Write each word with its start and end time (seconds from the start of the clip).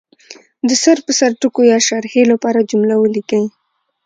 د 0.67 0.69
سر 0.83 0.97
په 1.05 1.11
سر 1.19 1.31
ټکو 1.41 1.61
یا 1.71 1.77
شارحې 1.87 2.23
لپاره 2.31 2.67
جمله 2.69 2.95
ولیکي. 2.99 3.43